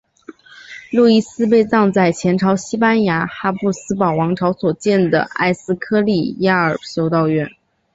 [0.89, 7.47] 路易斯被葬在前朝西班牙哈布斯堡王朝所建的埃斯科里亚尔修道院。